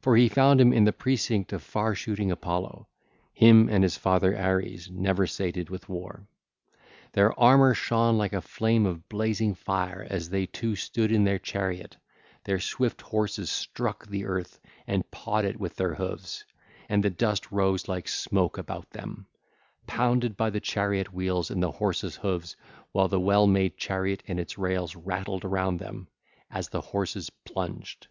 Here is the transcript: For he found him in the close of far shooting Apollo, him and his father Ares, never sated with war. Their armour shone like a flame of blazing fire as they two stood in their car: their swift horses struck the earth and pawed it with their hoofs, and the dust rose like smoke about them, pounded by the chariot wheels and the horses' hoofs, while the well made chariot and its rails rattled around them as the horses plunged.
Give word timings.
For 0.00 0.16
he 0.16 0.28
found 0.28 0.60
him 0.60 0.72
in 0.72 0.82
the 0.86 0.92
close 0.92 1.30
of 1.30 1.62
far 1.62 1.94
shooting 1.94 2.32
Apollo, 2.32 2.88
him 3.32 3.68
and 3.68 3.84
his 3.84 3.96
father 3.96 4.36
Ares, 4.36 4.90
never 4.90 5.24
sated 5.24 5.70
with 5.70 5.88
war. 5.88 6.26
Their 7.12 7.38
armour 7.38 7.72
shone 7.72 8.18
like 8.18 8.32
a 8.32 8.40
flame 8.42 8.86
of 8.86 9.08
blazing 9.08 9.54
fire 9.54 10.04
as 10.10 10.30
they 10.30 10.46
two 10.46 10.74
stood 10.74 11.12
in 11.12 11.22
their 11.22 11.38
car: 11.38 11.72
their 12.42 12.58
swift 12.58 13.02
horses 13.02 13.50
struck 13.52 14.04
the 14.04 14.24
earth 14.24 14.58
and 14.88 15.08
pawed 15.12 15.44
it 15.44 15.60
with 15.60 15.76
their 15.76 15.94
hoofs, 15.94 16.44
and 16.88 17.04
the 17.04 17.10
dust 17.10 17.52
rose 17.52 17.86
like 17.86 18.08
smoke 18.08 18.58
about 18.58 18.90
them, 18.90 19.28
pounded 19.86 20.36
by 20.36 20.50
the 20.50 20.58
chariot 20.58 21.12
wheels 21.12 21.52
and 21.52 21.62
the 21.62 21.70
horses' 21.70 22.16
hoofs, 22.16 22.56
while 22.90 23.06
the 23.06 23.20
well 23.20 23.46
made 23.46 23.76
chariot 23.76 24.24
and 24.26 24.40
its 24.40 24.58
rails 24.58 24.96
rattled 24.96 25.44
around 25.44 25.76
them 25.78 26.08
as 26.50 26.68
the 26.70 26.80
horses 26.80 27.30
plunged. 27.44 28.08